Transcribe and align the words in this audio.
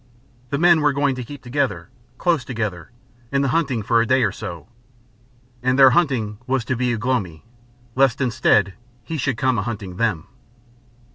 The 0.49 0.57
men 0.57 0.81
were 0.81 0.93
going 0.93 1.13
to 1.13 1.23
keep 1.23 1.43
together, 1.43 1.89
close 2.17 2.43
together, 2.43 2.89
in 3.31 3.43
the 3.43 3.49
hunting 3.49 3.83
for 3.83 4.01
a 4.01 4.05
day 4.07 4.23
or 4.23 4.31
so. 4.31 4.67
And 5.61 5.77
their 5.77 5.91
hunting 5.91 6.39
was 6.47 6.65
to 6.65 6.75
be 6.75 6.91
Ugh 6.91 7.05
lomi, 7.05 7.45
lest 7.93 8.19
instead 8.19 8.73
he 9.03 9.17
should 9.17 9.37
come 9.37 9.59
a 9.59 9.61
hunting 9.61 9.97
them. 9.97 10.25